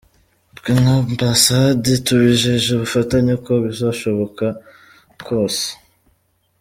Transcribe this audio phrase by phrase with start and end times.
[0.57, 4.45] Twe nk’Ambasade tubijeje ubufatanye uko bizashoboka
[5.25, 5.67] kose.